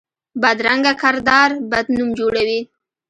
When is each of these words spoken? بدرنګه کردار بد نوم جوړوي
بدرنګه 0.41 0.93
کردار 1.01 1.49
بد 1.71 1.85
نوم 1.95 2.09
جوړوي 2.19 2.59